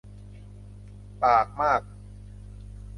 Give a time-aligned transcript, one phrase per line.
[1.23, 1.81] ปากมาก